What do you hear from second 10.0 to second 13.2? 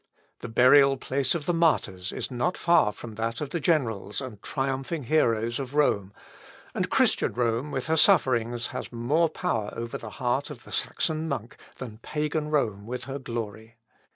heart of the Saxon monk than Pagan Rome with her